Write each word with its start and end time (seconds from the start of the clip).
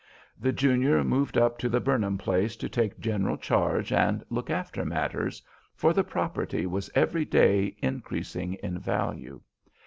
The 0.39 0.51
junior 0.51 1.03
moved 1.03 1.37
up 1.37 1.59
to 1.59 1.69
the 1.69 1.79
"Burnham" 1.79 2.17
place 2.17 2.55
to 2.55 2.67
take 2.67 2.99
general 2.99 3.37
charge 3.37 3.91
and 3.93 4.23
look 4.31 4.49
after 4.49 4.83
matters, 4.83 5.43
for 5.75 5.93
the 5.93 6.03
property 6.03 6.65
was 6.65 6.89
every 6.95 7.23
day 7.23 7.75
increasing 7.83 8.55
in 8.63 8.79
value. 8.79 9.41